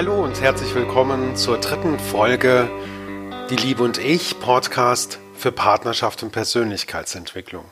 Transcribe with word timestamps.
Hallo 0.00 0.24
und 0.24 0.40
herzlich 0.40 0.74
willkommen 0.74 1.36
zur 1.36 1.58
dritten 1.58 1.98
Folge 1.98 2.70
Die 3.50 3.56
Liebe 3.56 3.82
und 3.82 3.98
ich 3.98 4.40
Podcast 4.40 5.18
für 5.36 5.52
Partnerschaft 5.52 6.22
und 6.22 6.32
Persönlichkeitsentwicklung. 6.32 7.66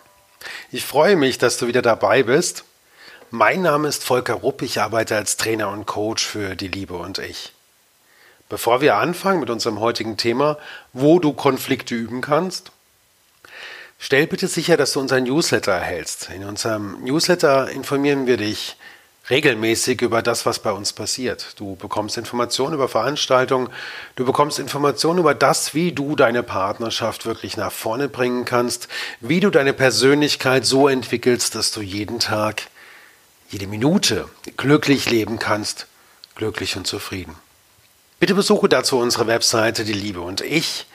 Ich 0.71 0.85
freue 0.85 1.17
mich, 1.17 1.39
dass 1.39 1.57
du 1.57 1.69
wieder 1.69 1.81
dabei 1.81 2.23
bist. 2.25 2.65
Mein 3.31 3.63
Name 3.63 3.89
ist 3.89 4.05
Volker 4.05 4.35
Rupp, 4.35 4.61
ich 4.61 4.79
arbeite 4.79 5.17
als 5.17 5.39
Trainer 5.39 5.71
und 5.71 5.87
Coach 5.87 6.23
für 6.23 6.55
Die 6.55 6.69
Liebe 6.69 6.99
und 6.99 7.17
ich. 7.17 7.55
Bevor 8.51 8.83
wir 8.83 8.97
anfangen 8.97 9.41
mit 9.41 9.49
unserem 9.49 9.81
heutigen 9.81 10.19
Thema, 10.19 10.59
wo 10.93 11.21
du 11.21 11.33
Konflikte 11.33 11.95
üben 11.95 12.21
kannst, 12.21 12.73
stell 13.99 14.27
bitte 14.27 14.49
sicher, 14.49 14.77
dass 14.77 14.93
du 14.93 15.01
unseren 15.01 15.25
Newsletter 15.25 15.73
erhältst. 15.73 16.29
In 16.29 16.45
unserem 16.45 17.03
Newsletter 17.03 17.71
informieren 17.71 18.27
wir 18.27 18.37
dich 18.37 18.77
regelmäßig 19.31 20.01
über 20.03 20.23
das, 20.23 20.47
was 20.47 20.59
bei 20.59 20.73
uns 20.73 20.93
passiert. 20.93 21.55
Du 21.59 21.77
bekommst 21.77 22.17
Informationen 22.17 22.75
über 22.75 22.89
Veranstaltungen, 22.89 23.69
du 24.17 24.25
bekommst 24.25 24.59
Informationen 24.59 25.21
über 25.21 25.35
das, 25.35 25.75
wie 25.75 25.93
du 25.93 26.17
deine 26.17 26.43
Partnerschaft 26.43 27.27
wirklich 27.27 27.57
nach 27.57 27.73
vorne 27.73 28.09
bringen 28.09 28.45
kannst, 28.45 28.89
wie 29.21 29.41
du 29.41 29.51
deine 29.51 29.73
Persönlichkeit 29.73 30.65
so 30.65 30.89
entwickelst, 30.89 31.55
dass 31.55 31.71
du 31.71 31.81
jeden 31.81 32.19
Tag, 32.19 32.63
jede 33.51 33.67
Minute 33.67 34.29
glücklich 34.57 35.11
leben 35.11 35.39
kannst, 35.39 35.87
glücklich 36.35 36.77
und 36.77 36.87
zufrieden. 36.87 37.35
Bitte 38.21 38.35
besuche 38.35 38.69
dazu 38.69 38.99
unsere 38.99 39.29
Webseite 39.29 39.85
Die 39.85 39.93
Liebe 39.93 40.21
und 40.21 40.41
ich. 40.41 40.87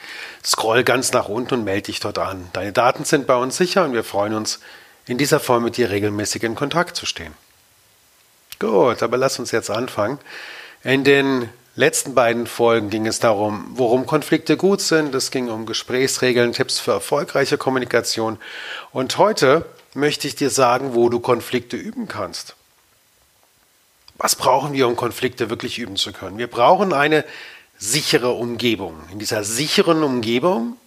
Scroll 0.44 0.84
ganz 0.84 1.12
nach 1.12 1.26
unten 1.26 1.54
und 1.54 1.64
melde 1.64 1.84
dich 1.84 2.00
dort 2.00 2.18
an. 2.18 2.50
Deine 2.52 2.72
Daten 2.72 3.04
sind 3.04 3.26
bei 3.26 3.36
uns 3.36 3.56
sicher 3.56 3.84
und 3.84 3.94
wir 3.94 4.04
freuen 4.04 4.34
uns, 4.34 4.60
in 5.06 5.16
dieser 5.16 5.40
Form 5.40 5.64
mit 5.64 5.78
dir 5.78 5.90
regelmäßig 5.90 6.42
in 6.42 6.54
Kontakt 6.54 6.96
zu 6.96 7.06
stehen. 7.06 7.32
Gut, 8.64 9.02
aber 9.02 9.18
lass 9.18 9.38
uns 9.38 9.50
jetzt 9.50 9.68
anfangen. 9.68 10.18
In 10.84 11.04
den 11.04 11.50
letzten 11.76 12.14
beiden 12.14 12.46
Folgen 12.46 12.88
ging 12.88 13.06
es 13.06 13.20
darum, 13.20 13.66
worum 13.74 14.06
Konflikte 14.06 14.56
gut 14.56 14.80
sind. 14.80 15.14
Es 15.14 15.30
ging 15.30 15.50
um 15.50 15.66
Gesprächsregeln, 15.66 16.54
Tipps 16.54 16.80
für 16.80 16.92
erfolgreiche 16.92 17.58
Kommunikation. 17.58 18.38
Und 18.90 19.18
heute 19.18 19.66
möchte 19.92 20.26
ich 20.26 20.34
dir 20.34 20.48
sagen, 20.48 20.94
wo 20.94 21.10
du 21.10 21.20
Konflikte 21.20 21.76
üben 21.76 22.08
kannst. 22.08 22.56
Was 24.16 24.34
brauchen 24.34 24.72
wir, 24.72 24.88
um 24.88 24.96
Konflikte 24.96 25.50
wirklich 25.50 25.78
üben 25.78 25.96
zu 25.96 26.14
können? 26.14 26.38
Wir 26.38 26.48
brauchen 26.48 26.94
eine 26.94 27.26
sichere 27.76 28.30
Umgebung. 28.30 28.96
In 29.12 29.18
dieser 29.18 29.44
sicheren 29.44 30.02
Umgebung 30.02 30.78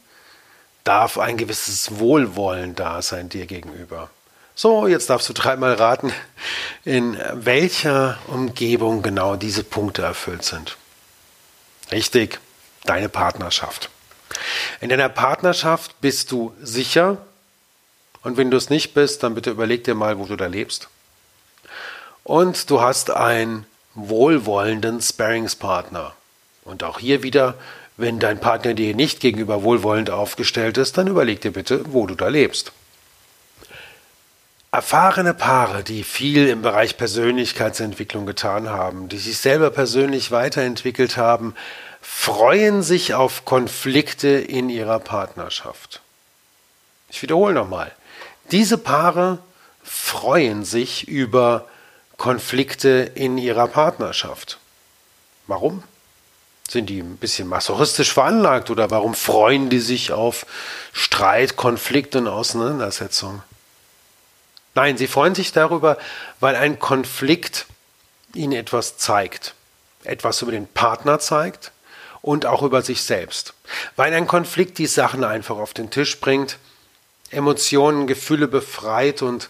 darf 0.83 1.19
ein 1.19 1.37
gewisses 1.37 1.99
Wohlwollen 1.99 2.73
da 2.73 3.03
sein 3.03 3.29
dir 3.29 3.45
gegenüber. 3.45 4.09
So, 4.59 4.87
jetzt 4.87 5.11
darfst 5.11 5.29
du 5.29 5.33
dreimal 5.33 5.75
raten, 5.75 6.11
in 6.83 7.15
welcher 7.31 8.17
Umgebung 8.25 9.03
genau 9.03 9.35
diese 9.35 9.63
Punkte 9.63 10.01
erfüllt 10.01 10.43
sind. 10.43 10.77
Richtig, 11.91 12.39
deine 12.83 13.07
Partnerschaft. 13.07 13.91
In 14.81 14.89
deiner 14.89 15.09
Partnerschaft 15.09 16.01
bist 16.01 16.31
du 16.31 16.55
sicher 16.59 17.17
und 18.23 18.37
wenn 18.37 18.49
du 18.49 18.57
es 18.57 18.71
nicht 18.71 18.95
bist, 18.95 19.21
dann 19.21 19.35
bitte 19.35 19.51
überleg 19.51 19.83
dir 19.83 19.93
mal, 19.93 20.17
wo 20.17 20.25
du 20.25 20.35
da 20.35 20.47
lebst. 20.47 20.87
Und 22.23 22.71
du 22.71 22.81
hast 22.81 23.11
einen 23.11 23.67
wohlwollenden 23.93 25.01
Sparingspartner. 25.01 26.15
Und 26.63 26.83
auch 26.83 26.97
hier 26.97 27.21
wieder, 27.21 27.53
wenn 27.95 28.17
dein 28.17 28.39
Partner 28.39 28.73
dir 28.73 28.95
nicht 28.95 29.19
gegenüber 29.19 29.61
wohlwollend 29.61 30.09
aufgestellt 30.09 30.79
ist, 30.79 30.97
dann 30.97 31.05
überleg 31.05 31.41
dir 31.41 31.51
bitte, 31.51 31.93
wo 31.93 32.07
du 32.07 32.15
da 32.15 32.27
lebst. 32.27 32.71
Erfahrene 34.77 35.33
Paare, 35.33 35.83
die 35.83 36.03
viel 36.03 36.47
im 36.47 36.61
Bereich 36.61 36.97
Persönlichkeitsentwicklung 36.97 38.27
getan 38.27 38.69
haben, 38.69 39.09
die 39.09 39.17
sich 39.17 39.39
selber 39.39 39.71
persönlich 39.71 40.29
weiterentwickelt 40.29 41.17
haben, 41.17 41.55
freuen 41.99 42.83
sich 42.83 43.15
auf 43.15 43.43
Konflikte 43.43 44.27
in 44.27 44.69
ihrer 44.69 44.99
Partnerschaft. 44.99 46.01
Ich 47.09 47.23
wiederhole 47.23 47.55
nochmal. 47.55 47.91
Diese 48.51 48.77
Paare 48.77 49.39
freuen 49.81 50.63
sich 50.63 51.07
über 51.07 51.67
Konflikte 52.17 53.11
in 53.15 53.39
ihrer 53.39 53.67
Partnerschaft. 53.67 54.59
Warum? 55.47 55.81
Sind 56.69 56.91
die 56.91 56.99
ein 56.99 57.17
bisschen 57.17 57.47
masochistisch 57.47 58.13
veranlagt 58.13 58.69
oder 58.69 58.91
warum 58.91 59.15
freuen 59.15 59.71
die 59.71 59.79
sich 59.79 60.11
auf 60.11 60.45
Streit, 60.93 61.55
Konflikt 61.55 62.15
und 62.15 62.27
Auseinandersetzung? 62.27 63.41
Nein, 64.77 64.95
sie 64.95 65.07
freuen 65.07 65.33
sich 65.33 65.53
darüber, 65.53 65.97
weil 66.39 66.55
ein 66.55 66.77
Konflikt 66.77 67.65
ihnen 68.35 68.53
etwas 68.53 68.99
zeigt. 68.99 69.55
Etwas 70.03 70.43
über 70.43 70.51
den 70.51 70.67
Partner 70.67 71.17
zeigt 71.17 71.71
und 72.21 72.45
auch 72.45 72.61
über 72.61 72.83
sich 72.83 73.01
selbst. 73.01 73.55
Weil 73.95 74.13
ein 74.13 74.27
Konflikt 74.27 74.77
die 74.77 74.85
Sachen 74.85 75.23
einfach 75.23 75.57
auf 75.57 75.73
den 75.73 75.89
Tisch 75.89 76.19
bringt, 76.19 76.59
Emotionen, 77.31 78.05
Gefühle 78.05 78.47
befreit 78.47 79.23
und 79.23 79.49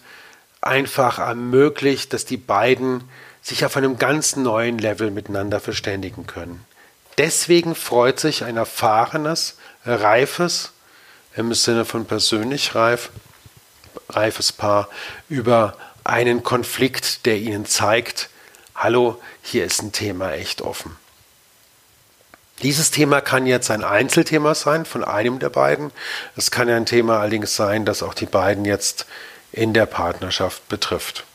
einfach 0.61 1.19
ermöglicht, 1.19 2.13
dass 2.13 2.23
die 2.23 2.37
beiden 2.37 3.03
sich 3.41 3.65
auf 3.65 3.75
einem 3.75 3.97
ganz 3.97 4.37
neuen 4.37 4.77
Level 4.77 5.11
miteinander 5.11 5.59
verständigen 5.59 6.25
können. 6.25 6.63
Deswegen 7.17 7.75
freut 7.75 8.21
sich 8.21 8.45
ein 8.45 8.55
erfahrenes, 8.55 9.57
reifes, 9.83 10.71
im 11.35 11.53
Sinne 11.53 11.83
von 11.83 12.05
persönlich 12.05 12.75
reif, 12.75 13.09
reifes 14.09 14.51
Paar 14.51 14.89
über 15.29 15.77
einen 16.03 16.43
Konflikt, 16.43 17.25
der 17.25 17.37
ihnen 17.37 17.65
zeigt, 17.65 18.29
hallo, 18.75 19.21
hier 19.41 19.65
ist 19.65 19.81
ein 19.81 19.91
Thema 19.91 20.31
echt 20.33 20.61
offen. 20.61 20.95
Dieses 22.63 22.89
Thema 22.89 23.21
kann 23.21 23.45
jetzt 23.45 23.69
ein 23.69 23.83
Einzelthema 23.83 24.55
sein 24.55 24.85
von 24.85 25.03
einem 25.03 25.37
der 25.39 25.49
beiden. 25.49 25.91
Es 26.35 26.49
kann 26.49 26.67
ja 26.67 26.75
ein 26.75 26.87
Thema 26.87 27.19
allerdings 27.19 27.55
sein, 27.55 27.85
das 27.85 28.01
auch 28.01 28.15
die 28.15 28.25
beiden 28.25 28.65
jetzt 28.65 29.05
in 29.51 29.73
der 29.73 29.85
Partnerschaft 29.85 30.67
betrifft. 30.67 31.25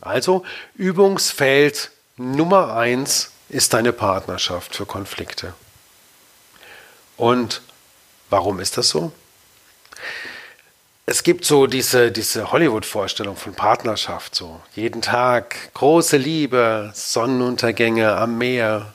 Also 0.00 0.44
Übungsfeld 0.74 1.90
Nummer 2.16 2.74
eins 2.74 3.30
ist 3.48 3.74
deine 3.74 3.92
Partnerschaft 3.92 4.74
für 4.74 4.86
Konflikte. 4.86 5.54
Und 7.16 7.62
warum 8.28 8.58
ist 8.58 8.76
das 8.76 8.88
so? 8.88 9.12
Es 11.08 11.22
gibt 11.22 11.44
so 11.44 11.68
diese, 11.68 12.10
diese 12.10 12.50
Hollywood-Vorstellung 12.50 13.36
von 13.36 13.54
Partnerschaft, 13.54 14.34
so 14.34 14.60
jeden 14.74 15.02
Tag 15.02 15.72
große 15.74 16.16
Liebe, 16.16 16.90
Sonnenuntergänge 16.94 18.16
am 18.16 18.38
Meer 18.38 18.92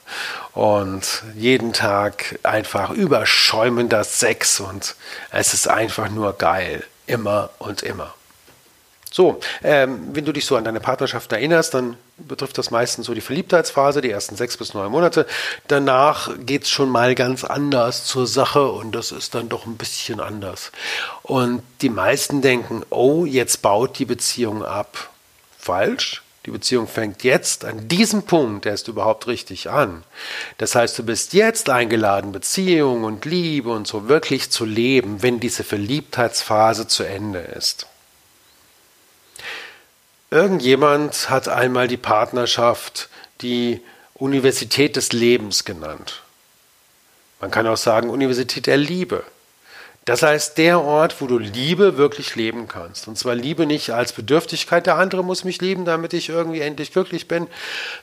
und 0.52 1.22
jeden 1.34 1.72
Tag 1.72 2.38
einfach 2.42 2.90
überschäumender 2.90 4.04
Sex 4.04 4.60
und 4.60 4.94
es 5.30 5.54
ist 5.54 5.68
einfach 5.68 6.10
nur 6.10 6.34
geil, 6.34 6.84
immer 7.06 7.48
und 7.58 7.82
immer. 7.82 8.14
So, 9.10 9.40
ähm, 9.62 10.08
wenn 10.12 10.26
du 10.26 10.32
dich 10.32 10.44
so 10.44 10.56
an 10.56 10.64
deine 10.64 10.80
Partnerschaft 10.80 11.32
erinnerst, 11.32 11.72
dann 11.72 11.96
betrifft 12.26 12.58
das 12.58 12.70
meistens 12.70 13.06
so 13.06 13.14
die 13.14 13.20
Verliebtheitsphase, 13.20 14.00
die 14.00 14.10
ersten 14.10 14.36
sechs 14.36 14.56
bis 14.56 14.74
neun 14.74 14.90
Monate. 14.90 15.26
Danach 15.68 16.30
geht 16.38 16.64
es 16.64 16.70
schon 16.70 16.88
mal 16.88 17.14
ganz 17.14 17.44
anders 17.44 18.04
zur 18.04 18.26
Sache 18.26 18.70
und 18.70 18.92
das 18.92 19.12
ist 19.12 19.34
dann 19.34 19.48
doch 19.48 19.66
ein 19.66 19.76
bisschen 19.76 20.20
anders. 20.20 20.72
Und 21.22 21.62
die 21.80 21.88
meisten 21.88 22.42
denken, 22.42 22.82
oh, 22.90 23.24
jetzt 23.24 23.62
baut 23.62 23.98
die 23.98 24.04
Beziehung 24.04 24.64
ab. 24.64 25.10
Falsch. 25.58 26.22
Die 26.44 26.50
Beziehung 26.50 26.88
fängt 26.88 27.22
jetzt 27.22 27.64
an 27.64 27.86
diesem 27.86 28.24
Punkt 28.24 28.66
erst 28.66 28.88
überhaupt 28.88 29.28
richtig 29.28 29.70
an. 29.70 30.02
Das 30.58 30.74
heißt, 30.74 30.98
du 30.98 31.04
bist 31.04 31.34
jetzt 31.34 31.70
eingeladen, 31.70 32.32
Beziehung 32.32 33.04
und 33.04 33.24
Liebe 33.24 33.70
und 33.70 33.86
so 33.86 34.08
wirklich 34.08 34.50
zu 34.50 34.64
leben, 34.64 35.22
wenn 35.22 35.38
diese 35.38 35.62
Verliebtheitsphase 35.62 36.88
zu 36.88 37.04
Ende 37.04 37.38
ist. 37.38 37.86
Irgendjemand 40.32 41.28
hat 41.28 41.48
einmal 41.48 41.88
die 41.88 41.98
Partnerschaft 41.98 43.10
die 43.42 43.82
Universität 44.14 44.96
des 44.96 45.12
Lebens 45.12 45.66
genannt. 45.66 46.22
Man 47.38 47.50
kann 47.50 47.66
auch 47.66 47.76
sagen 47.76 48.08
Universität 48.08 48.66
der 48.66 48.78
Liebe. 48.78 49.24
Das 50.06 50.22
heißt, 50.22 50.56
der 50.56 50.80
Ort, 50.80 51.20
wo 51.20 51.26
du 51.26 51.36
Liebe 51.36 51.98
wirklich 51.98 52.34
leben 52.34 52.66
kannst. 52.66 53.08
Und 53.08 53.18
zwar 53.18 53.34
Liebe 53.34 53.66
nicht 53.66 53.90
als 53.90 54.14
Bedürftigkeit, 54.14 54.86
der 54.86 54.96
andere 54.96 55.22
muss 55.22 55.44
mich 55.44 55.60
lieben, 55.60 55.84
damit 55.84 56.14
ich 56.14 56.30
irgendwie 56.30 56.62
endlich 56.62 56.92
glücklich 56.94 57.28
bin, 57.28 57.46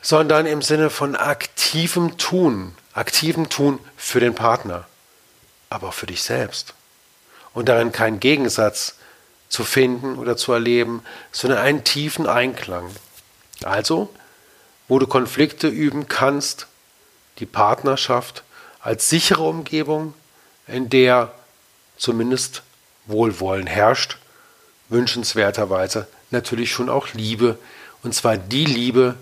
sondern 0.03 0.45
im 0.45 0.61
Sinne 0.61 0.91
von 0.91 1.15
aktivem 1.15 2.19
Tun, 2.19 2.75
aktivem 2.93 3.49
Tun 3.49 3.79
für 3.97 4.19
den 4.19 4.35
Partner, 4.35 4.85
aber 5.71 5.87
auch 5.87 5.93
für 5.95 6.05
dich 6.05 6.21
selbst. 6.21 6.75
Und 7.55 7.69
darin 7.69 7.91
kein 7.91 8.19
Gegensatz, 8.19 8.98
zu 9.49 9.63
finden 9.63 10.17
oder 10.17 10.37
zu 10.37 10.53
erleben, 10.53 11.03
sondern 11.31 11.59
einen 11.59 11.83
tiefen 11.83 12.27
Einklang. 12.27 12.89
Also, 13.63 14.09
wo 14.87 14.99
du 14.99 15.07
Konflikte 15.07 15.67
üben 15.67 16.07
kannst, 16.07 16.67
die 17.39 17.45
Partnerschaft 17.45 18.43
als 18.79 19.09
sichere 19.09 19.43
Umgebung, 19.43 20.13
in 20.67 20.89
der 20.89 21.33
zumindest 21.97 22.63
Wohlwollen 23.07 23.67
herrscht, 23.67 24.17
wünschenswerterweise 24.89 26.07
natürlich 26.31 26.71
schon 26.71 26.89
auch 26.89 27.09
Liebe, 27.13 27.57
und 28.03 28.13
zwar 28.13 28.37
die 28.37 28.65
Liebe, 28.65 29.15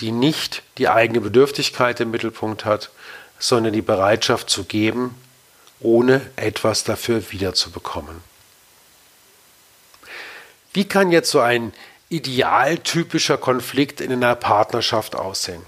die 0.00 0.10
nicht 0.10 0.62
die 0.78 0.88
eigene 0.88 1.20
Bedürftigkeit 1.20 2.00
im 2.00 2.10
Mittelpunkt 2.10 2.64
hat, 2.64 2.90
sondern 3.38 3.72
die 3.72 3.82
Bereitschaft 3.82 4.50
zu 4.50 4.64
geben, 4.64 5.14
ohne 5.80 6.20
etwas 6.36 6.84
dafür 6.84 7.30
wiederzubekommen. 7.30 8.29
Wie 10.72 10.86
kann 10.86 11.10
jetzt 11.10 11.30
so 11.30 11.40
ein 11.40 11.72
idealtypischer 12.08 13.38
Konflikt 13.38 14.00
in 14.00 14.12
einer 14.12 14.34
Partnerschaft 14.34 15.14
aussehen? 15.16 15.62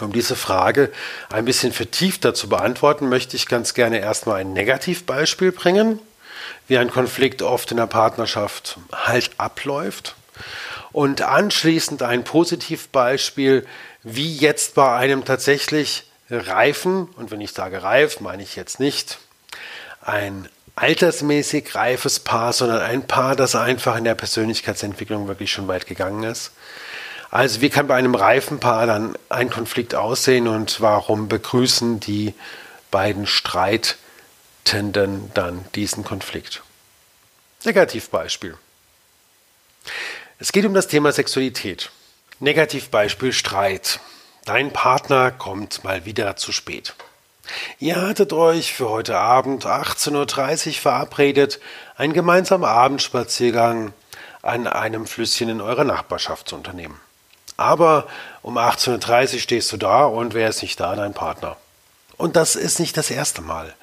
Um 0.00 0.12
diese 0.12 0.36
Frage 0.36 0.90
ein 1.30 1.44
bisschen 1.44 1.72
vertiefter 1.72 2.34
zu 2.34 2.48
beantworten, 2.48 3.08
möchte 3.08 3.36
ich 3.36 3.46
ganz 3.46 3.74
gerne 3.74 4.00
erstmal 4.00 4.40
ein 4.40 4.52
Negativbeispiel 4.52 5.52
bringen, 5.52 6.00
wie 6.66 6.78
ein 6.78 6.90
Konflikt 6.90 7.42
oft 7.42 7.70
in 7.70 7.76
der 7.76 7.86
Partnerschaft 7.86 8.78
halt 8.92 9.30
abläuft. 9.36 10.16
Und 10.92 11.22
anschließend 11.22 12.02
ein 12.02 12.24
Positivbeispiel, 12.24 13.66
wie 14.02 14.36
jetzt 14.36 14.74
bei 14.74 14.94
einem 14.94 15.24
tatsächlich 15.24 16.10
reifen, 16.30 17.08
und 17.16 17.30
wenn 17.30 17.40
ich 17.40 17.52
sage 17.52 17.82
reif, 17.82 18.20
meine 18.20 18.42
ich 18.42 18.56
jetzt 18.56 18.80
nicht 18.80 19.18
ein 20.00 20.48
altersmäßig 20.76 21.74
reifes 21.74 22.20
Paar, 22.20 22.52
sondern 22.52 22.80
ein 22.80 23.06
Paar, 23.06 23.36
das 23.36 23.54
einfach 23.54 23.96
in 23.96 24.04
der 24.04 24.14
Persönlichkeitsentwicklung 24.14 25.28
wirklich 25.28 25.52
schon 25.52 25.68
weit 25.68 25.86
gegangen 25.86 26.24
ist. 26.24 26.52
Also 27.30 27.60
wie 27.60 27.70
kann 27.70 27.86
bei 27.86 27.96
einem 27.96 28.14
reifen 28.14 28.60
Paar 28.60 28.86
dann 28.86 29.16
ein 29.28 29.48
Konflikt 29.48 29.94
aussehen 29.94 30.48
und 30.48 30.80
warum 30.80 31.28
begrüßen 31.28 31.98
die 31.98 32.34
beiden 32.90 33.26
Streitenden 33.26 35.30
dann 35.34 35.64
diesen 35.74 36.04
Konflikt? 36.04 36.62
Negativbeispiel. 37.64 38.56
Es 40.38 40.52
geht 40.52 40.66
um 40.66 40.74
das 40.74 40.88
Thema 40.88 41.12
Sexualität. 41.12 41.90
Negativbeispiel 42.40 43.32
Streit. 43.32 44.00
Dein 44.44 44.72
Partner 44.72 45.30
kommt 45.30 45.84
mal 45.84 46.04
wieder 46.04 46.36
zu 46.36 46.50
spät. 46.50 46.94
Ihr 47.78 48.00
hattet 48.00 48.32
euch 48.32 48.72
für 48.72 48.88
heute 48.88 49.18
Abend 49.18 49.66
18.30 49.66 50.68
Uhr 50.68 50.72
verabredet, 50.74 51.60
einen 51.96 52.12
gemeinsamen 52.12 52.64
Abendspaziergang 52.64 53.92
an 54.42 54.66
einem 54.66 55.06
Flüsschen 55.06 55.48
in 55.48 55.60
eurer 55.60 55.84
Nachbarschaft 55.84 56.48
zu 56.48 56.56
unternehmen. 56.56 57.00
Aber 57.56 58.06
um 58.42 58.58
18.30 58.58 59.34
Uhr 59.34 59.40
stehst 59.40 59.72
du 59.72 59.76
da 59.76 60.04
und 60.04 60.34
wer 60.34 60.48
ist 60.48 60.62
nicht 60.62 60.80
da? 60.80 60.96
Dein 60.96 61.14
Partner. 61.14 61.56
Und 62.16 62.36
das 62.36 62.56
ist 62.56 62.80
nicht 62.80 62.96
das 62.96 63.10
erste 63.10 63.42
Mal. 63.42 63.74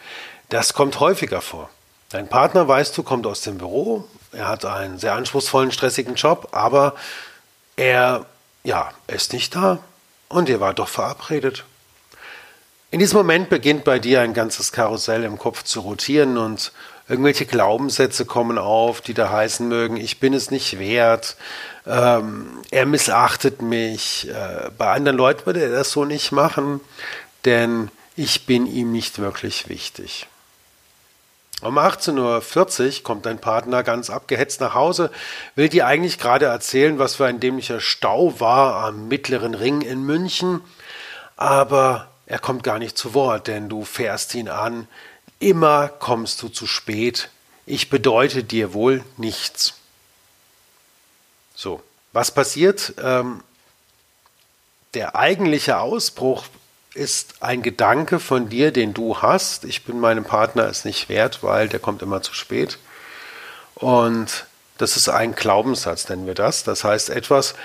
Das 0.50 0.74
kommt 0.74 1.00
häufiger 1.00 1.42
vor. 1.42 1.69
Dein 2.10 2.27
Partner, 2.27 2.68
weißt 2.68 2.98
du, 2.98 3.04
kommt 3.04 3.27
aus 3.27 3.42
dem 3.42 3.60
Büro, 3.60 4.07
er 4.31 4.48
hat 4.48 4.65
einen 4.65 4.98
sehr 4.98 5.13
anspruchsvollen, 5.13 5.72
stressigen 5.72 6.15
Job, 6.15 6.50
aber 6.51 6.95
er, 7.75 8.25
ja, 8.63 8.92
ist 9.07 9.33
nicht 9.33 9.56
da, 9.56 9.80
und 10.27 10.50
ihr 10.50 10.60
wart 10.60 10.80
doch 10.80 10.88
verabredet. 10.88 11.65
In 12.91 13.00
diesem 13.00 13.18
Moment 13.18 13.50
beginnt 13.50 13.83
bei 13.83 14.00
dir 14.00 14.21
ein 14.21 14.33
ganzes 14.33 14.71
Karussell 14.71 15.24
im 15.24 15.38
Kopf 15.38 15.63
zu 15.63 15.81
rotieren 15.81 16.39
und 16.39 16.71
irgendwelche 17.07 17.45
Glaubenssätze 17.45 18.25
kommen 18.25 18.57
auf, 18.57 19.01
die 19.01 19.13
da 19.13 19.30
heißen 19.30 19.68
mögen, 19.68 19.95
ich 19.95 20.19
bin 20.19 20.33
es 20.33 20.50
nicht 20.50 20.80
wert, 20.80 21.36
ähm, 21.86 22.62
er 22.71 22.88
missachtet 22.88 23.62
mich, 23.62 24.27
äh, 24.30 24.71
bei 24.75 24.91
anderen 24.91 25.18
Leuten 25.18 25.45
würde 25.45 25.62
er 25.62 25.69
das 25.69 25.91
so 25.91 26.03
nicht 26.03 26.31
machen, 26.31 26.81
denn 27.45 27.91
ich 28.15 28.47
bin 28.47 28.65
ihm 28.65 28.91
nicht 28.91 29.19
wirklich 29.19 29.69
wichtig. 29.69 30.27
Um 31.62 31.77
18.40 31.77 32.18
Uhr 32.97 33.03
kommt 33.03 33.27
dein 33.27 33.39
Partner 33.39 33.83
ganz 33.83 34.09
abgehetzt 34.09 34.62
nach 34.62 34.74
Hause, 34.74 35.12
will 35.56 35.69
dir 35.69 35.86
eigentlich 35.86 36.18
gerade 36.18 36.45
erzählen, 36.45 36.97
was 36.97 37.15
für 37.15 37.27
ein 37.27 37.39
dämlicher 37.39 37.81
Stau 37.81 38.39
war 38.39 38.83
am 38.83 39.07
mittleren 39.07 39.53
Ring 39.53 39.81
in 39.81 40.01
München, 40.03 40.62
aber 41.36 42.09
er 42.30 42.38
kommt 42.38 42.64
gar 42.64 42.78
nicht 42.78 42.98
zu 42.98 43.16
Wort, 43.16 43.48
denn 43.48 43.70
du 43.70 43.84
fährst 43.84 44.36
ihn 44.36 44.50
an. 44.50 44.88
Immer 45.40 45.88
kommst 45.88 46.42
du 46.44 46.48
zu 46.48 46.68
spät. 46.68 47.30
Ich 47.66 47.90
bedeute 47.90 48.44
dir 48.44 48.74
wohl 48.74 49.04
nichts. 49.18 49.74
So, 51.56 51.81
was 52.14 52.31
passiert? 52.31 52.94
Ähm, 53.04 53.44
der 54.94 55.16
eigentliche 55.16 55.80
Ausbruch 55.80 56.46
ist 56.94 57.42
ein 57.42 57.64
Gedanke 57.64 58.20
von 58.20 58.48
dir, 58.48 58.72
den 58.72 58.94
du 58.94 59.18
hast. 59.24 59.66
Ich 59.66 59.84
bin 59.84 60.00
meinem 60.00 60.24
Partner 60.24 60.66
es 60.66 60.86
nicht 60.86 61.10
wert, 61.10 61.42
weil 61.42 61.68
der 61.68 61.80
kommt 61.80 62.04
immer 62.04 62.22
zu 62.22 62.36
spät. 62.36 62.78
Und 63.74 64.46
das 64.78 64.98
ist 64.98 65.10
ein 65.10 65.34
Glaubenssatz, 65.34 66.08
nennen 66.10 66.28
wir 66.28 66.36
das. 66.36 66.64
Das 66.64 66.84
heißt 66.84 67.10
etwas, 67.10 67.56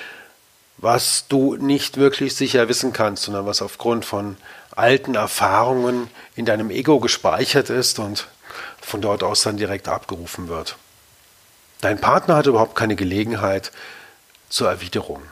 was 0.76 1.26
du 1.28 1.56
nicht 1.56 1.96
wirklich 1.96 2.34
sicher 2.34 2.68
wissen 2.68 2.92
kannst, 2.92 3.24
sondern 3.24 3.46
was 3.46 3.62
aufgrund 3.62 4.04
von 4.04 4.36
alten 4.76 5.14
Erfahrungen 5.14 6.10
in 6.36 6.44
deinem 6.44 6.70
Ego 6.70 7.00
gespeichert 7.00 7.70
ist 7.70 7.98
und 7.98 8.26
von 8.80 9.00
dort 9.00 9.22
aus 9.22 9.42
dann 9.42 9.56
direkt 9.56 9.88
abgerufen 9.88 10.48
wird. 10.48 10.76
Dein 11.80 12.00
Partner 12.00 12.36
hat 12.36 12.46
überhaupt 12.46 12.74
keine 12.74 12.96
Gelegenheit 12.96 13.72
zur 14.48 14.68
Erwiderung. 14.68 15.22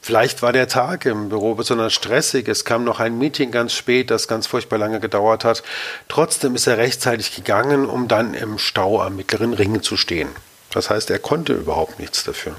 Vielleicht 0.00 0.42
war 0.42 0.52
der 0.52 0.66
Tag 0.66 1.06
im 1.06 1.28
Büro 1.28 1.54
besonders 1.54 1.92
stressig, 1.92 2.48
es 2.48 2.64
kam 2.64 2.82
noch 2.82 2.98
ein 2.98 3.16
Meeting 3.18 3.52
ganz 3.52 3.72
spät, 3.72 4.10
das 4.10 4.26
ganz 4.26 4.48
furchtbar 4.48 4.78
lange 4.78 4.98
gedauert 4.98 5.44
hat. 5.44 5.62
Trotzdem 6.08 6.56
ist 6.56 6.66
er 6.66 6.76
rechtzeitig 6.76 7.36
gegangen, 7.36 7.86
um 7.86 8.08
dann 8.08 8.34
im 8.34 8.58
Stau 8.58 9.00
am 9.00 9.14
mittleren 9.14 9.54
Ring 9.54 9.80
zu 9.82 9.96
stehen. 9.96 10.28
Das 10.72 10.90
heißt, 10.90 11.10
er 11.10 11.20
konnte 11.20 11.52
überhaupt 11.52 12.00
nichts 12.00 12.24
dafür. 12.24 12.56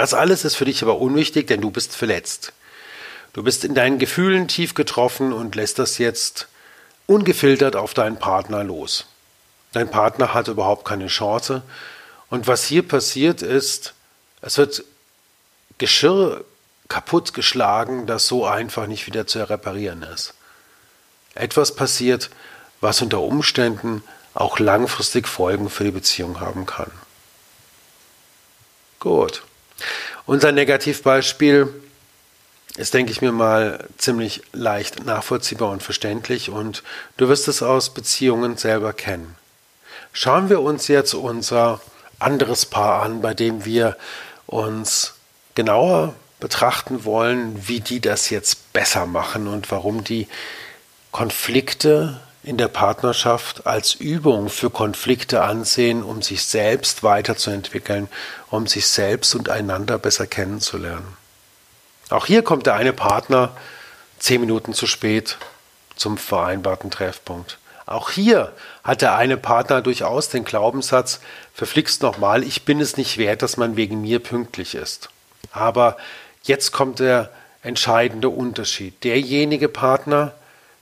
Das 0.00 0.14
alles 0.14 0.46
ist 0.46 0.54
für 0.54 0.64
dich 0.64 0.82
aber 0.82 0.96
unwichtig, 0.96 1.46
denn 1.46 1.60
du 1.60 1.70
bist 1.70 1.94
verletzt. 1.94 2.54
Du 3.34 3.42
bist 3.42 3.66
in 3.66 3.74
deinen 3.74 3.98
Gefühlen 3.98 4.48
tief 4.48 4.72
getroffen 4.72 5.30
und 5.30 5.56
lässt 5.56 5.78
das 5.78 5.98
jetzt 5.98 6.48
ungefiltert 7.06 7.76
auf 7.76 7.92
deinen 7.92 8.18
Partner 8.18 8.64
los. 8.64 9.04
Dein 9.72 9.90
Partner 9.90 10.32
hat 10.32 10.48
überhaupt 10.48 10.86
keine 10.86 11.08
Chance. 11.08 11.60
Und 12.30 12.46
was 12.46 12.64
hier 12.64 12.82
passiert 12.88 13.42
ist, 13.42 13.92
es 14.40 14.56
wird 14.56 14.84
Geschirr 15.76 16.46
kaputtgeschlagen, 16.88 18.06
das 18.06 18.26
so 18.26 18.46
einfach 18.46 18.86
nicht 18.86 19.06
wieder 19.06 19.26
zu 19.26 19.50
reparieren 19.50 20.02
ist. 20.02 20.32
Etwas 21.34 21.76
passiert, 21.76 22.30
was 22.80 23.02
unter 23.02 23.20
Umständen 23.20 24.02
auch 24.32 24.60
langfristig 24.60 25.28
Folgen 25.28 25.68
für 25.68 25.84
die 25.84 25.90
Beziehung 25.90 26.40
haben 26.40 26.64
kann. 26.64 26.90
Gut. 28.98 29.42
Unser 30.26 30.52
Negativbeispiel 30.52 31.68
ist, 32.76 32.94
denke 32.94 33.12
ich 33.12 33.20
mir 33.20 33.32
mal, 33.32 33.86
ziemlich 33.98 34.42
leicht 34.52 35.04
nachvollziehbar 35.04 35.70
und 35.70 35.82
verständlich 35.82 36.50
und 36.50 36.82
du 37.16 37.28
wirst 37.28 37.48
es 37.48 37.62
aus 37.62 37.92
Beziehungen 37.92 38.56
selber 38.56 38.92
kennen. 38.92 39.36
Schauen 40.12 40.48
wir 40.48 40.60
uns 40.60 40.88
jetzt 40.88 41.14
unser 41.14 41.80
anderes 42.18 42.66
Paar 42.66 43.02
an, 43.02 43.22
bei 43.22 43.34
dem 43.34 43.64
wir 43.64 43.96
uns 44.46 45.14
genauer 45.54 46.14
betrachten 46.38 47.04
wollen, 47.04 47.68
wie 47.68 47.80
die 47.80 48.00
das 48.00 48.30
jetzt 48.30 48.72
besser 48.72 49.06
machen 49.06 49.46
und 49.46 49.70
warum 49.70 50.04
die 50.04 50.26
Konflikte 51.12 52.20
in 52.42 52.56
der 52.56 52.68
Partnerschaft 52.68 53.66
als 53.66 53.94
Übung 53.94 54.48
für 54.48 54.70
Konflikte 54.70 55.42
ansehen, 55.42 56.02
um 56.02 56.22
sich 56.22 56.44
selbst 56.44 57.02
weiterzuentwickeln, 57.02 58.08
um 58.48 58.66
sich 58.66 58.86
selbst 58.86 59.34
und 59.34 59.50
einander 59.50 59.98
besser 59.98 60.26
kennenzulernen. 60.26 61.16
Auch 62.08 62.26
hier 62.26 62.42
kommt 62.42 62.66
der 62.66 62.74
eine 62.74 62.92
Partner 62.92 63.50
zehn 64.18 64.40
Minuten 64.40 64.72
zu 64.72 64.86
spät 64.86 65.38
zum 65.96 66.16
vereinbarten 66.18 66.90
Treffpunkt. 66.90 67.58
Auch 67.86 68.10
hier 68.10 68.52
hat 68.84 69.02
der 69.02 69.16
eine 69.16 69.36
Partner 69.36 69.82
durchaus 69.82 70.28
den 70.28 70.44
Glaubenssatz, 70.44 71.20
verflixt 71.52 72.02
nochmal, 72.02 72.44
ich 72.44 72.64
bin 72.64 72.80
es 72.80 72.96
nicht 72.96 73.18
wert, 73.18 73.42
dass 73.42 73.56
man 73.56 73.76
wegen 73.76 74.00
mir 74.00 74.20
pünktlich 74.20 74.74
ist. 74.74 75.10
Aber 75.52 75.96
jetzt 76.42 76.72
kommt 76.72 77.00
der 77.00 77.30
entscheidende 77.62 78.28
Unterschied. 78.28 79.02
Derjenige 79.04 79.68
Partner, 79.68 80.32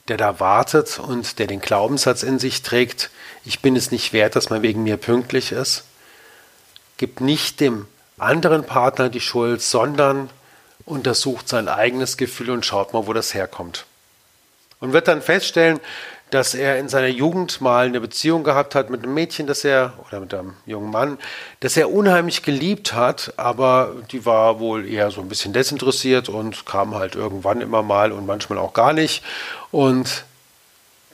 der 0.08 0.16
da 0.16 0.40
wartet 0.40 0.98
und 0.98 1.38
der 1.38 1.46
den 1.46 1.60
Glaubenssatz 1.60 2.22
in 2.22 2.38
sich 2.38 2.62
trägt, 2.62 3.10
ich 3.44 3.60
bin 3.60 3.76
es 3.76 3.90
nicht 3.90 4.12
wert, 4.12 4.36
dass 4.36 4.50
man 4.50 4.62
wegen 4.62 4.82
mir 4.82 4.96
pünktlich 4.96 5.52
ist, 5.52 5.84
gibt 6.96 7.20
nicht 7.20 7.60
dem 7.60 7.86
anderen 8.18 8.64
Partner 8.64 9.08
die 9.08 9.20
Schuld, 9.20 9.62
sondern 9.62 10.30
untersucht 10.84 11.48
sein 11.48 11.68
eigenes 11.68 12.16
Gefühl 12.16 12.50
und 12.50 12.66
schaut 12.66 12.92
mal, 12.92 13.06
wo 13.06 13.12
das 13.12 13.34
herkommt. 13.34 13.86
Und 14.80 14.92
wird 14.92 15.08
dann 15.08 15.22
feststellen, 15.22 15.80
dass 16.30 16.54
er 16.54 16.78
in 16.78 16.88
seiner 16.88 17.08
Jugend 17.08 17.60
mal 17.60 17.86
eine 17.86 18.00
Beziehung 18.00 18.44
gehabt 18.44 18.74
hat 18.74 18.90
mit 18.90 19.02
einem 19.02 19.14
Mädchen, 19.14 19.46
das 19.46 19.64
er, 19.64 19.94
oder 20.06 20.20
mit 20.20 20.34
einem 20.34 20.54
jungen 20.66 20.90
Mann, 20.90 21.18
das 21.60 21.76
er 21.76 21.92
unheimlich 21.92 22.42
geliebt 22.42 22.92
hat, 22.92 23.32
aber 23.36 23.94
die 24.10 24.26
war 24.26 24.60
wohl 24.60 24.86
eher 24.86 25.10
so 25.10 25.20
ein 25.20 25.28
bisschen 25.28 25.52
desinteressiert 25.52 26.28
und 26.28 26.66
kam 26.66 26.94
halt 26.94 27.14
irgendwann 27.14 27.60
immer 27.60 27.82
mal 27.82 28.12
und 28.12 28.26
manchmal 28.26 28.58
auch 28.58 28.72
gar 28.72 28.92
nicht. 28.92 29.22
Und 29.70 30.24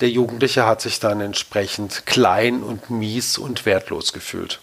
der 0.00 0.11
Jugendliche 0.11 0.66
hat 0.66 0.80
sich 0.80 1.00
dann 1.00 1.21
entsprechend 1.21 2.06
klein 2.06 2.62
und 2.62 2.90
mies 2.90 3.38
und 3.38 3.64
wertlos 3.66 4.12
gefühlt. 4.12 4.61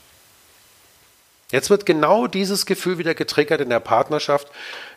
Jetzt 1.52 1.70
wird 1.70 1.86
genau 1.86 2.28
dieses 2.28 2.66
Gefühl 2.66 2.98
wieder 2.98 3.14
getriggert 3.14 3.62
in 3.62 3.70
der 3.70 3.82
Partnerschaft 3.82 4.48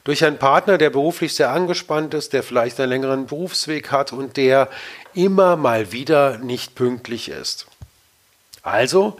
durch 0.04 0.24
einen 0.24 0.38
Partner, 0.38 0.78
der 0.78 0.90
beruflich 0.90 1.34
sehr 1.34 1.50
angespannt 1.50 2.14
ist, 2.14 2.32
der 2.32 2.42
vielleicht 2.42 2.78
einen 2.78 2.90
längeren 2.90 3.26
Berufsweg 3.26 3.90
hat 3.90 4.12
und 4.12 4.36
der 4.36 4.70
immer 5.14 5.56
mal 5.56 5.90
wieder 5.90 6.38
nicht 6.38 6.74
pünktlich 6.76 7.28
ist. 7.28 7.66
Also 8.62 9.18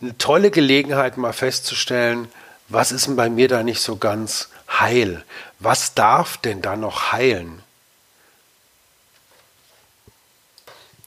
eine 0.00 0.18
tolle 0.18 0.50
Gelegenheit 0.50 1.16
mal 1.16 1.32
festzustellen, 1.32 2.28
was 2.68 2.92
ist 2.92 3.06
denn 3.06 3.16
bei 3.16 3.30
mir 3.30 3.48
da 3.48 3.62
nicht 3.62 3.80
so 3.80 3.96
ganz 3.96 4.50
heil? 4.68 5.24
Was 5.58 5.94
darf 5.94 6.36
denn 6.36 6.62
da 6.62 6.76
noch 6.76 7.12
heilen? 7.12 7.62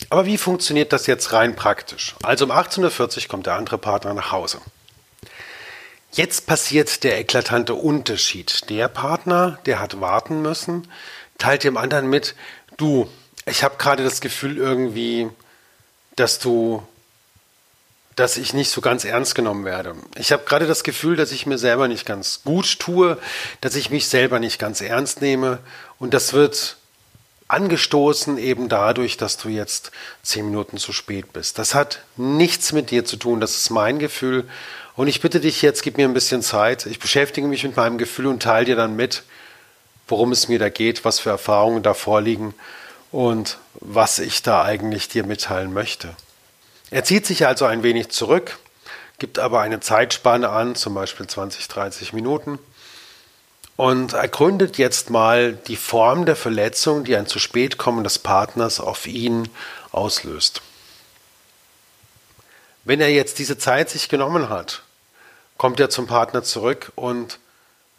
Aber 0.10 0.26
wie 0.26 0.38
funktioniert 0.38 0.92
das 0.92 1.08
jetzt 1.08 1.32
rein 1.32 1.56
praktisch? 1.56 2.16
Also 2.24 2.46
um 2.46 2.52
18.40 2.52 3.24
Uhr 3.24 3.28
kommt 3.30 3.46
der 3.46 3.56
andere 3.56 3.78
Partner 3.78 4.14
nach 4.14 4.32
Hause. 4.32 4.60
Jetzt 6.14 6.46
passiert 6.46 7.06
der 7.06 7.20
eklatante 7.20 7.74
Unterschied. 7.74 8.70
Der 8.70 8.90
Partner, 8.90 9.60
der 9.66 9.80
hat 9.80 10.02
warten 10.02 10.42
müssen, 10.42 10.90
teilt 11.38 11.64
dem 11.64 11.78
anderen 11.78 12.10
mit, 12.10 12.36
du, 12.76 13.10
ich 13.46 13.64
habe 13.64 13.78
gerade 13.78 14.04
das 14.04 14.20
Gefühl 14.20 14.58
irgendwie, 14.58 15.30
dass 16.18 16.40
du, 16.40 16.86
dass 18.18 18.36
ich 18.36 18.54
nicht 18.54 18.72
so 18.72 18.82
ganz 18.82 19.06
ernst 19.06 19.36
genommen 19.36 19.64
werde. 19.64 19.96
Ich 20.18 20.34
habe 20.34 20.44
gerade 20.44 20.68
das 20.68 20.84
Gefühl, 20.84 21.16
dass 21.16 21.32
ich 21.32 21.46
mir 21.46 21.58
selber 21.58 21.88
nicht 21.88 22.06
ganz 22.06 22.42
gut 22.44 22.80
tue, 22.80 23.18
dass 23.62 23.76
ich 23.76 23.90
mich 23.90 24.10
selber 24.10 24.40
nicht 24.40 24.60
ganz 24.60 24.82
ernst 24.82 25.22
nehme 25.22 25.60
und 25.98 26.14
das 26.14 26.34
wird 26.34 26.76
angestoßen 27.48 28.38
eben 28.38 28.68
dadurch, 28.68 29.16
dass 29.16 29.38
du 29.38 29.48
jetzt 29.48 29.92
zehn 30.24 30.46
Minuten 30.46 30.78
zu 30.78 30.92
spät 30.92 31.32
bist. 31.34 31.58
Das 31.58 31.74
hat 31.74 32.02
nichts 32.18 32.74
mit 32.74 32.92
dir 32.92 33.06
zu 33.06 33.16
tun, 33.16 33.40
das 33.40 33.56
ist 33.56 33.70
mein 33.70 33.98
Gefühl 33.98 34.48
und 34.96 35.08
ich 35.08 35.22
bitte 35.22 35.40
dich 35.40 35.62
jetzt, 35.62 35.84
gib 35.84 35.98
mir 35.98 36.08
ein 36.08 36.14
bisschen 36.14 36.42
Zeit. 36.42 36.86
Ich 36.86 37.00
beschäftige 37.00 37.48
mich 37.48 37.64
mit 37.64 37.76
meinem 37.78 37.98
Gefühl 37.98 38.28
und 38.28 38.44
teile 38.44 38.66
dir 38.66 38.76
dann 38.76 38.96
mit, 38.96 39.24
worum 40.08 40.32
es 40.32 40.48
mir 40.48 40.60
da 40.60 40.70
geht, 40.70 41.06
was 41.06 41.20
für 41.20 41.30
Erfahrungen 41.30 41.84
da 41.84 41.94
vorliegen 41.94 42.54
und 43.12 43.58
was 43.76 44.20
ich 44.20 44.42
da 44.44 44.64
eigentlich 44.64 45.08
dir 45.08 45.26
mitteilen 45.26 45.74
möchte. 45.74 46.16
Er 46.90 47.04
zieht 47.04 47.26
sich 47.26 47.48
also 47.48 47.66
ein 47.66 47.84
wenig 47.84 48.10
zurück, 48.10 48.60
gibt 49.18 49.40
aber 49.40 49.62
eine 49.62 49.80
Zeitspanne 49.80 50.50
an, 50.50 50.76
zum 50.76 50.94
Beispiel 50.94 51.28
20, 51.28 51.68
30 51.68 52.14
Minuten, 52.14 52.60
und 53.78 54.14
ergründet 54.14 54.78
jetzt 54.78 55.10
mal 55.10 55.54
die 55.54 55.78
Form 55.78 56.26
der 56.26 56.36
Verletzung, 56.36 57.04
die 57.04 57.16
ein 57.16 57.28
zu 57.28 57.40
spät 57.40 57.78
kommen 57.78 58.04
des 58.04 58.20
Partners 58.20 58.80
auf 58.80 59.08
ihn 59.08 59.50
auslöst. 59.92 60.62
Wenn 62.84 63.00
er 63.00 63.10
jetzt 63.10 63.40
diese 63.40 63.58
Zeit 63.58 63.90
sich 63.90 64.10
genommen 64.10 64.50
hat, 64.50 64.84
kommt 65.58 65.80
er 65.80 65.90
zum 65.90 66.08
Partner 66.08 66.44
zurück 66.44 66.92
und 66.96 67.40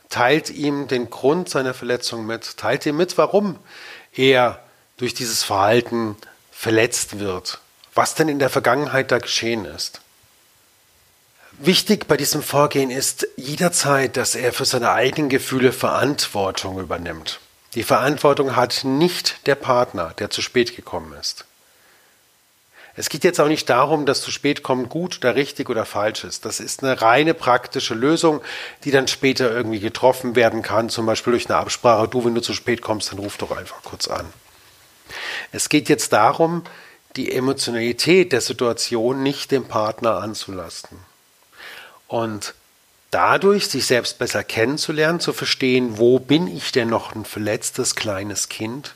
teilt 0.09 0.51
ihm 0.51 0.89
den 0.89 1.09
Grund 1.11 1.49
seiner 1.49 1.75
Verletzung 1.75 2.27
mit, 2.27 2.57
teilt 2.57 2.85
ihm 2.87 2.97
mit, 2.97 3.17
warum 3.17 3.59
er 4.13 4.63
durch 4.97 5.15
dieses 5.15 5.43
Verhalten 5.43 6.17
verletzt 6.51 7.19
wird, 7.19 7.61
was 7.95 8.15
denn 8.15 8.29
in 8.29 8.39
der 8.39 8.51
Vergangenheit 8.51 9.11
da 9.11 9.19
geschehen 9.19 9.65
ist. 9.65 10.01
Wichtig 11.53 12.09
bei 12.09 12.17
diesem 12.17 12.43
Vorgehen 12.43 12.91
ist 12.91 13.29
jederzeit, 13.37 14.17
dass 14.17 14.35
er 14.35 14.53
für 14.53 14.65
seine 14.65 14.91
eigenen 14.91 15.29
Gefühle 15.29 15.73
Verantwortung 15.73 16.81
übernimmt. 16.81 17.41
Die 17.75 17.85
Verantwortung 17.85 18.57
hat 18.57 18.85
nicht 18.85 19.47
der 19.47 19.55
Partner, 19.55 20.15
der 20.19 20.31
zu 20.31 20.43
spät 20.43 20.75
gekommen 20.75 21.15
ist. 21.19 21.45
Es 22.95 23.09
geht 23.09 23.25
jetzt 23.25 23.41
auch 23.41 23.49
nicht 23.49 23.71
darum, 23.71 24.05
dass 24.05 24.21
zu 24.21 24.31
spät 24.31 24.63
kommen 24.63 24.89
gut 24.89 25.19
oder 25.19 25.35
richtig 25.35 25.71
oder 25.71 25.87
falsch 25.87 26.25
ist. 26.25 26.45
Das 26.45 26.61
ist 26.61 26.83
eine 26.83 27.01
reine 27.01 27.33
praktische 27.33 27.95
Lösung, 27.95 28.43
die 28.85 28.91
dann 28.91 29.09
später 29.09 29.51
irgendwie 29.51 29.81
getroffen 29.81 30.37
werden 30.37 30.63
kann, 30.63 30.91
zum 30.91 31.07
Beispiel 31.07 31.33
durch 31.33 31.49
eine 31.49 31.59
Absprache. 31.59 32.09
Du, 32.09 32.25
wenn 32.25 32.35
du 32.35 32.43
zu 32.43 32.53
spät 32.53 32.83
kommst, 32.83 33.11
dann 33.11 33.19
ruf 33.19 33.39
doch 33.39 33.57
einfach 33.57 33.83
kurz 33.83 34.09
an. 34.09 34.27
Es 35.53 35.71
geht 35.71 35.89
jetzt 35.89 36.13
darum, 36.13 36.65
die 37.17 37.33
Emotionalität 37.33 38.33
der 38.33 38.41
Situation 38.41 39.23
nicht 39.23 39.51
dem 39.51 39.65
Partner 39.65 40.17
anzulasten. 40.17 40.99
Und 42.09 42.55
dadurch 43.11 43.69
sich 43.69 43.87
selbst 43.87 44.19
besser 44.19 44.45
kennenzulernen, 44.45 45.21
zu 45.21 45.33
verstehen, 45.33 45.99
wo 45.99 46.19
bin 46.19 46.47
ich 46.47 46.73
denn 46.73 46.89
noch 46.89 47.15
ein 47.15 47.25
verletztes 47.25 47.95
kleines 47.95 48.49
Kind? 48.49 48.95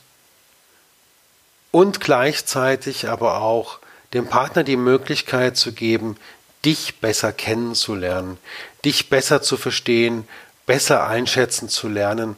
Und 1.71 1.99
gleichzeitig 1.99 3.07
aber 3.09 3.41
auch 3.41 3.79
dem 4.13 4.27
Partner 4.27 4.63
die 4.63 4.77
Möglichkeit 4.77 5.57
zu 5.57 5.73
geben, 5.73 6.17
dich 6.65 6.99
besser 6.99 7.31
kennenzulernen, 7.33 8.37
dich 8.83 9.09
besser 9.09 9.41
zu 9.41 9.57
verstehen, 9.57 10.27
besser 10.65 11.07
einschätzen 11.07 11.69
zu 11.69 11.87
lernen, 11.87 12.37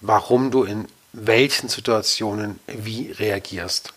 warum 0.00 0.50
du 0.50 0.64
in 0.64 0.88
welchen 1.12 1.68
Situationen 1.68 2.60
wie 2.66 3.12
reagierst. 3.12 3.92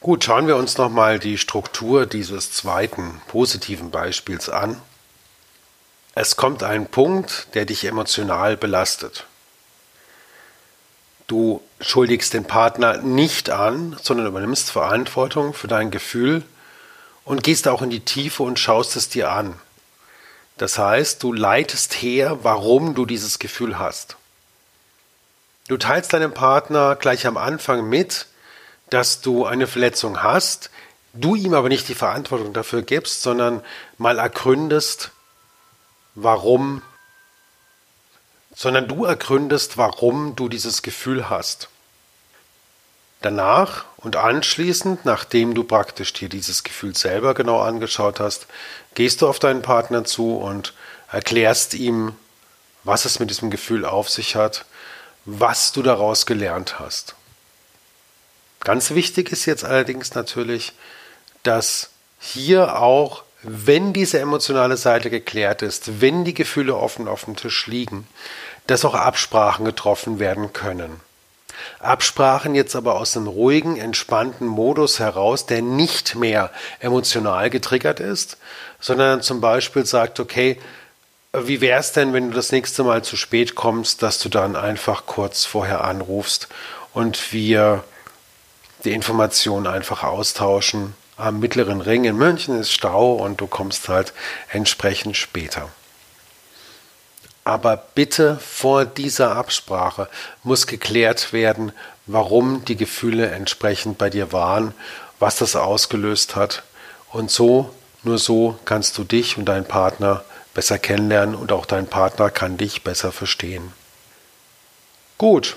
Gut, 0.00 0.24
schauen 0.24 0.48
wir 0.48 0.56
uns 0.56 0.78
nochmal 0.78 1.18
die 1.18 1.38
Struktur 1.38 2.06
dieses 2.06 2.50
zweiten 2.50 3.20
positiven 3.28 3.90
Beispiels 3.90 4.48
an. 4.48 4.80
Es 6.14 6.36
kommt 6.36 6.62
ein 6.62 6.86
Punkt, 6.86 7.54
der 7.54 7.64
dich 7.64 7.84
emotional 7.84 8.56
belastet. 8.56 9.26
Du 11.26 11.62
schuldigst 11.80 12.34
den 12.34 12.44
Partner 12.44 12.98
nicht 12.98 13.50
an, 13.50 13.96
sondern 14.02 14.26
übernimmst 14.26 14.70
Verantwortung 14.70 15.54
für 15.54 15.68
dein 15.68 15.90
Gefühl 15.90 16.42
und 17.24 17.42
gehst 17.42 17.68
auch 17.68 17.82
in 17.82 17.90
die 17.90 18.04
Tiefe 18.04 18.42
und 18.42 18.58
schaust 18.58 18.96
es 18.96 19.08
dir 19.08 19.30
an. 19.32 19.54
Das 20.58 20.78
heißt, 20.78 21.22
du 21.22 21.32
leitest 21.32 21.94
her, 21.94 22.38
warum 22.42 22.94
du 22.94 23.06
dieses 23.06 23.38
Gefühl 23.38 23.78
hast. 23.78 24.16
Du 25.68 25.76
teilst 25.76 26.12
deinem 26.12 26.34
Partner 26.34 26.96
gleich 26.96 27.26
am 27.26 27.36
Anfang 27.36 27.88
mit, 27.88 28.26
dass 28.90 29.20
du 29.20 29.46
eine 29.46 29.66
Verletzung 29.66 30.22
hast, 30.22 30.70
du 31.14 31.34
ihm 31.34 31.54
aber 31.54 31.68
nicht 31.68 31.88
die 31.88 31.94
Verantwortung 31.94 32.52
dafür 32.52 32.82
gibst, 32.82 33.22
sondern 33.22 33.62
mal 33.96 34.18
ergründest, 34.18 35.12
warum 36.14 36.82
sondern 38.54 38.88
du 38.88 39.04
ergründest, 39.04 39.76
warum 39.76 40.36
du 40.36 40.48
dieses 40.48 40.82
Gefühl 40.82 41.30
hast. 41.30 41.68
Danach 43.22 43.84
und 43.96 44.16
anschließend, 44.16 45.04
nachdem 45.04 45.54
du 45.54 45.62
praktisch 45.62 46.12
dir 46.12 46.28
dieses 46.28 46.64
Gefühl 46.64 46.96
selber 46.96 47.34
genau 47.34 47.60
angeschaut 47.60 48.18
hast, 48.18 48.46
gehst 48.94 49.22
du 49.22 49.28
auf 49.28 49.38
deinen 49.38 49.62
Partner 49.62 50.04
zu 50.04 50.36
und 50.36 50.74
erklärst 51.10 51.74
ihm, 51.74 52.16
was 52.84 53.04
es 53.04 53.20
mit 53.20 53.30
diesem 53.30 53.50
Gefühl 53.50 53.84
auf 53.84 54.10
sich 54.10 54.34
hat, 54.34 54.64
was 55.24 55.70
du 55.72 55.82
daraus 55.82 56.26
gelernt 56.26 56.80
hast. 56.80 57.14
Ganz 58.60 58.90
wichtig 58.90 59.30
ist 59.30 59.46
jetzt 59.46 59.64
allerdings 59.64 60.14
natürlich, 60.14 60.72
dass 61.42 61.90
hier 62.18 62.80
auch, 62.80 63.22
wenn 63.42 63.92
diese 63.92 64.20
emotionale 64.20 64.76
Seite 64.76 65.10
geklärt 65.10 65.62
ist, 65.62 66.00
wenn 66.00 66.24
die 66.24 66.34
Gefühle 66.34 66.76
offen 66.76 67.08
auf 67.08 67.24
dem 67.24 67.36
Tisch 67.36 67.66
liegen, 67.66 68.06
dass 68.66 68.84
auch 68.84 68.94
Absprachen 68.94 69.64
getroffen 69.64 70.18
werden 70.18 70.52
können. 70.52 71.00
Absprachen 71.80 72.54
jetzt 72.54 72.74
aber 72.76 72.94
aus 72.94 73.16
einem 73.16 73.26
ruhigen, 73.26 73.76
entspannten 73.76 74.46
Modus 74.46 74.98
heraus, 74.98 75.46
der 75.46 75.62
nicht 75.62 76.14
mehr 76.14 76.50
emotional 76.80 77.50
getriggert 77.50 78.00
ist, 78.00 78.38
sondern 78.80 79.22
zum 79.22 79.40
Beispiel 79.40 79.84
sagt, 79.84 80.18
okay, 80.18 80.58
wie 81.32 81.60
wäre 81.60 81.80
es 81.80 81.92
denn, 81.92 82.12
wenn 82.12 82.30
du 82.30 82.36
das 82.36 82.52
nächste 82.52 82.84
Mal 82.84 83.02
zu 83.02 83.16
spät 83.16 83.54
kommst, 83.54 84.02
dass 84.02 84.18
du 84.18 84.28
dann 84.28 84.54
einfach 84.54 85.06
kurz 85.06 85.44
vorher 85.44 85.84
anrufst 85.84 86.48
und 86.92 87.32
wir 87.32 87.84
die 88.84 88.92
Informationen 88.92 89.66
einfach 89.66 90.02
austauschen. 90.02 90.94
Am 91.16 91.40
mittleren 91.40 91.80
Ring 91.80 92.04
in 92.04 92.16
München 92.16 92.58
ist 92.58 92.72
Stau 92.72 93.12
und 93.12 93.40
du 93.40 93.46
kommst 93.46 93.88
halt 93.88 94.12
entsprechend 94.50 95.16
später. 95.16 95.68
Aber 97.44 97.76
bitte 97.76 98.38
vor 98.38 98.84
dieser 98.84 99.36
Absprache 99.36 100.08
muss 100.42 100.66
geklärt 100.66 101.32
werden, 101.32 101.72
warum 102.06 102.64
die 102.64 102.76
Gefühle 102.76 103.30
entsprechend 103.30 103.98
bei 103.98 104.10
dir 104.10 104.32
waren, 104.32 104.74
was 105.18 105.36
das 105.36 105.56
ausgelöst 105.56 106.36
hat. 106.36 106.62
Und 107.10 107.30
so, 107.30 107.74
nur 108.04 108.18
so 108.18 108.58
kannst 108.64 108.96
du 108.96 109.04
dich 109.04 109.36
und 109.36 109.44
deinen 109.44 109.66
Partner 109.66 110.24
besser 110.54 110.78
kennenlernen 110.78 111.34
und 111.34 111.52
auch 111.52 111.66
dein 111.66 111.86
Partner 111.86 112.30
kann 112.30 112.56
dich 112.56 112.84
besser 112.84 113.12
verstehen. 113.12 113.72
Gut. 115.18 115.56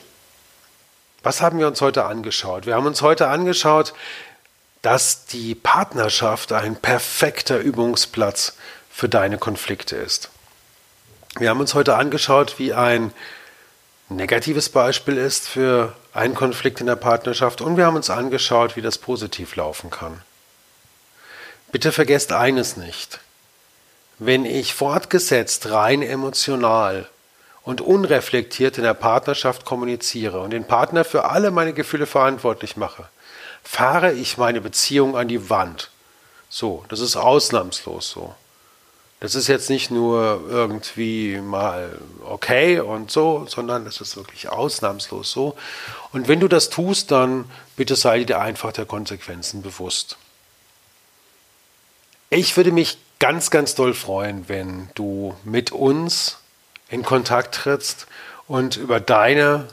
Was 1.23 1.41
haben 1.41 1.57
wir 1.57 1.65
uns 1.65 1.81
heute 1.81 2.05
angeschaut? 2.05 2.67
Wir 2.67 2.75
haben 2.75 2.85
uns 2.85 3.01
heute 3.01 3.29
angeschaut, 3.29 3.95
dass 4.85 5.25
die 5.25 5.55
Partnerschaft 5.55 6.51
ein 6.51 6.75
perfekter 6.75 7.57
Übungsplatz 7.57 8.55
für 8.91 9.09
deine 9.09 9.39
Konflikte 9.39 9.95
ist. 9.95 10.29
Wir 11.39 11.49
haben 11.49 11.59
uns 11.59 11.73
heute 11.73 11.95
angeschaut, 11.95 12.59
wie 12.59 12.71
ein 12.71 13.11
negatives 14.09 14.69
Beispiel 14.69 15.17
ist 15.17 15.49
für 15.49 15.95
einen 16.13 16.35
Konflikt 16.35 16.81
in 16.81 16.85
der 16.85 16.97
Partnerschaft 16.97 17.61
und 17.61 17.77
wir 17.77 17.87
haben 17.87 17.95
uns 17.95 18.11
angeschaut, 18.11 18.75
wie 18.75 18.83
das 18.83 18.99
positiv 18.99 19.55
laufen 19.55 19.89
kann. 19.89 20.21
Bitte 21.71 21.91
vergesst 21.91 22.31
eines 22.31 22.77
nicht. 22.77 23.19
wenn 24.19 24.45
ich 24.45 24.73
fortgesetzt 24.73 25.71
rein 25.71 26.01
emotional 26.01 27.09
und 27.63 27.81
unreflektiert 27.81 28.77
in 28.77 28.83
der 28.83 28.93
Partnerschaft 28.93 29.65
kommuniziere 29.65 30.39
und 30.39 30.51
den 30.51 30.65
Partner 30.65 31.03
für 31.03 31.25
alle 31.25 31.51
meine 31.51 31.73
Gefühle 31.73 32.05
verantwortlich 32.05 32.77
mache, 32.77 33.09
fahre 33.65 34.13
ich 34.13 34.37
meine 34.37 34.61
Beziehung 34.61 35.17
an 35.17 35.27
die 35.27 35.49
Wand. 35.49 35.89
So, 36.49 36.85
das 36.87 37.01
ist 37.01 37.17
ausnahmslos 37.17 38.09
so. 38.09 38.33
Das 39.19 39.33
ist 39.33 39.47
jetzt 39.47 39.69
nicht 39.69 39.91
nur 39.91 40.43
irgendwie 40.47 41.37
mal 41.41 41.99
okay 42.23 42.79
und 42.79 43.09
so, 43.09 43.45
sondern 43.49 43.87
es 43.87 43.99
ist 43.99 44.15
wirklich 44.15 44.49
ausnahmslos 44.49 45.31
so. 45.31 45.57
Und 46.13 46.27
wenn 46.27 46.39
du 46.39 46.47
das 46.47 46.69
tust, 46.69 47.11
dann 47.11 47.45
bitte 47.75 47.95
sei 47.95 48.23
dir 48.23 48.39
einfach 48.39 48.71
der 48.71 48.85
Konsequenzen 48.85 49.61
bewusst. 49.61 50.17
Ich 52.29 52.55
würde 52.55 52.71
mich 52.71 52.97
ganz, 53.19 53.49
ganz 53.49 53.73
doll 53.75 53.93
freuen, 53.93 54.47
wenn 54.47 54.89
du 54.93 55.35
mit 55.43 55.71
uns 55.71 56.37
in 56.89 57.03
Kontakt 57.03 57.55
trittst 57.55 58.07
und 58.47 58.77
über 58.77 58.99
deine 58.99 59.67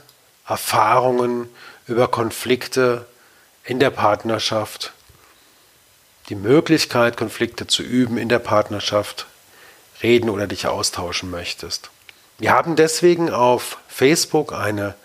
Erfahrungen, 0.47 1.49
über 1.87 2.07
Konflikte 2.07 3.05
in 3.63 3.79
der 3.79 3.89
Partnerschaft, 3.89 4.93
die 6.29 6.35
Möglichkeit, 6.35 7.17
Konflikte 7.17 7.67
zu 7.67 7.83
üben 7.83 8.17
in 8.17 8.29
der 8.29 8.39
Partnerschaft, 8.39 9.27
reden 10.01 10.29
oder 10.29 10.47
dich 10.47 10.67
austauschen 10.67 11.31
möchtest. 11.31 11.89
Wir 12.37 12.51
haben 12.51 12.75
deswegen 12.75 13.29
auf 13.31 13.77
Facebook 13.87 14.53
eine 14.53 14.95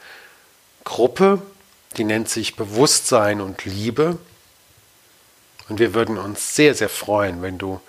Gruppe, 0.85 1.43
die 1.97 2.05
nennt 2.05 2.29
sich 2.29 2.57
Bewusstsein 2.57 3.41
und 3.41 3.65
Liebe. 3.65 4.19
Und 5.69 5.79
wir 5.79 5.95
würden 5.95 6.19
uns 6.19 6.55
sehr, 6.55 6.75
sehr 6.75 6.89
freuen, 6.89 7.43
wenn 7.43 7.59
du 7.59 7.81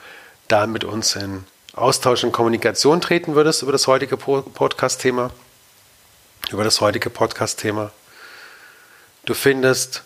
da 0.47 0.67
mit 0.67 0.83
uns 0.83 1.15
in 1.15 1.45
Austausch 1.73 2.23
und 2.23 2.31
Kommunikation 2.31 2.99
treten 2.99 3.35
würdest 3.35 3.61
über 3.61 3.71
das 3.71 3.87
heutige 3.87 4.17
Podcast-Thema. 4.17 5.31
Über 6.51 6.63
das 6.63 6.81
heutige 6.81 7.09
Podcast-Thema. 7.09 7.91
Du 9.25 9.33
findest 9.33 10.03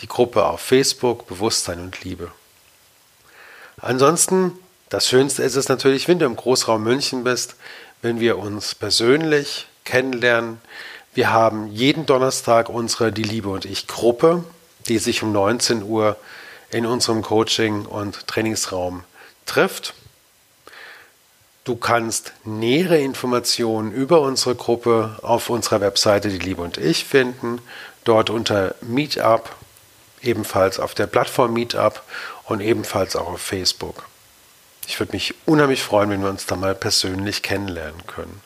die 0.00 0.08
Gruppe 0.08 0.44
auf 0.44 0.60
Facebook 0.60 1.26
Bewusstsein 1.26 1.80
und 1.80 2.04
Liebe. 2.04 2.30
Ansonsten 3.80 4.52
das 4.88 5.08
Schönste 5.08 5.42
ist 5.42 5.56
es 5.56 5.68
natürlich, 5.68 6.06
wenn 6.06 6.20
du 6.20 6.26
im 6.26 6.36
Großraum 6.36 6.82
München 6.82 7.24
bist, 7.24 7.56
wenn 8.02 8.20
wir 8.20 8.38
uns 8.38 8.74
persönlich 8.74 9.66
kennenlernen. 9.84 10.60
Wir 11.12 11.32
haben 11.32 11.72
jeden 11.72 12.06
Donnerstag 12.06 12.68
unsere 12.68 13.10
Die 13.10 13.24
Liebe 13.24 13.48
und 13.48 13.64
ich 13.64 13.88
Gruppe, 13.88 14.44
die 14.86 14.98
sich 14.98 15.24
um 15.24 15.32
19 15.32 15.82
Uhr 15.82 16.16
in 16.70 16.86
unserem 16.86 17.22
Coaching- 17.22 17.84
und 17.84 18.28
Trainingsraum 18.28 19.02
trifft. 19.44 19.94
Du 21.64 21.74
kannst 21.74 22.32
nähere 22.44 22.98
Informationen 22.98 23.90
über 23.90 24.20
unsere 24.20 24.54
Gruppe 24.54 25.18
auf 25.22 25.50
unserer 25.50 25.80
Webseite 25.80 26.28
Die 26.28 26.38
Liebe 26.38 26.62
und 26.62 26.78
ich 26.78 27.04
finden, 27.04 27.60
dort 28.04 28.30
unter 28.30 28.76
Meetup, 28.82 29.50
ebenfalls 30.22 30.78
auf 30.78 30.94
der 30.94 31.06
Plattform 31.06 31.52
Meetup 31.52 32.02
und 32.44 32.60
ebenfalls 32.60 33.16
auch 33.16 33.28
auf 33.28 33.40
Facebook. 33.40 34.04
Ich 34.86 35.00
würde 35.00 35.12
mich 35.12 35.34
unheimlich 35.46 35.82
freuen, 35.82 36.10
wenn 36.10 36.22
wir 36.22 36.30
uns 36.30 36.46
da 36.46 36.56
mal 36.56 36.74
persönlich 36.74 37.42
kennenlernen 37.42 38.06
können. 38.06 38.40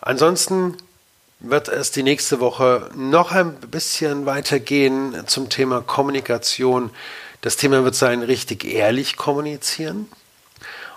Ansonsten 0.00 0.76
wird 1.40 1.68
es 1.68 1.90
die 1.90 2.02
nächste 2.02 2.40
Woche 2.40 2.90
noch 2.94 3.32
ein 3.32 3.54
bisschen 3.54 4.26
weitergehen 4.26 5.26
zum 5.26 5.48
Thema 5.48 5.82
Kommunikation. 5.82 6.90
Das 7.40 7.56
Thema 7.56 7.84
wird 7.84 7.94
sein, 7.94 8.22
richtig 8.22 8.64
ehrlich 8.64 9.16
kommunizieren. 9.16 10.10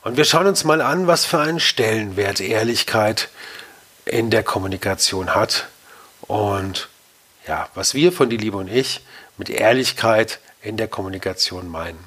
Und 0.04 0.18
wir 0.18 0.26
schauen 0.26 0.48
uns 0.48 0.66
mal 0.66 0.82
an, 0.82 1.08
was 1.08 1.26
für 1.26 1.40
einen 1.40 1.62
Stellenwert 1.62 2.42
Ehrlichkeit 2.42 3.30
in 4.06 4.30
der 4.30 4.44
Kommunikation 4.44 5.34
hat 5.34 5.68
und 6.28 6.90
ja, 7.48 7.70
was 7.74 7.94
wir 7.94 8.12
von 8.12 8.30
die 8.30 8.38
Liebe 8.38 8.58
und 8.58 8.68
ich 8.68 9.02
mit 9.38 9.50
Ehrlichkeit 9.50 10.40
in 10.62 10.78
der 10.78 10.88
Kommunikation 10.88 11.70
meinen. 11.70 12.04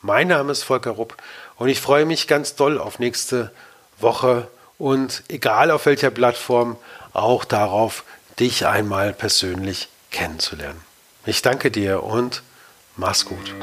Mein 0.00 0.28
Name 0.28 0.52
ist 0.52 0.62
Volker 0.62 0.92
Rupp 0.92 1.16
und 1.56 1.68
ich 1.68 1.80
freue 1.80 2.06
mich 2.06 2.28
ganz 2.28 2.54
doll 2.54 2.78
auf 2.78 2.98
nächste 2.98 3.52
Woche 3.98 4.48
und 4.78 5.24
egal 5.28 5.70
auf 5.70 5.86
welcher 5.86 6.10
Plattform, 6.10 6.76
auch 7.12 7.44
darauf, 7.44 8.04
dich 8.38 8.66
einmal 8.66 9.12
persönlich 9.12 9.88
kennenzulernen. 10.10 10.80
Ich 11.26 11.42
danke 11.42 11.70
dir 11.70 12.04
und 12.04 12.42
mach's 12.96 13.24
gut. 13.24 13.54